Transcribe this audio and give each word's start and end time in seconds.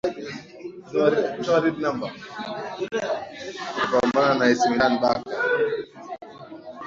watapambana 3.77 4.33
na 4.39 4.45
ac 4.51 4.59
milan 4.69 4.93
barca 5.01 5.35